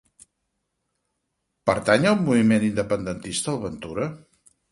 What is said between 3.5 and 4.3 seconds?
el Ventura?